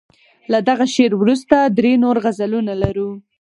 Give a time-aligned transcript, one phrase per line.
[0.51, 3.09] له دغه شعر وروسته درې نور غزلونه لرو.